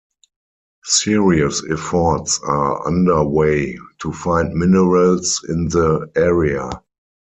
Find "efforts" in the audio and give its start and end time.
1.69-2.39